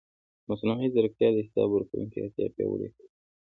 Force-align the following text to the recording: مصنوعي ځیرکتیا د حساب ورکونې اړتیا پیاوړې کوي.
مصنوعي 0.49 0.87
ځیرکتیا 0.93 1.29
د 1.33 1.37
حساب 1.45 1.69
ورکونې 1.71 2.13
اړتیا 2.25 2.47
پیاوړې 2.55 2.89
کوي. 2.95 3.09